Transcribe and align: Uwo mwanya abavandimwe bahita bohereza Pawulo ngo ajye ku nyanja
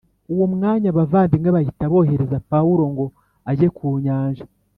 Uwo 0.33 0.45
mwanya 0.53 0.87
abavandimwe 0.93 1.49
bahita 1.55 1.83
bohereza 1.91 2.37
Pawulo 2.51 2.83
ngo 2.91 3.05
ajye 3.49 3.67
ku 3.77 3.87
nyanja 4.05 4.43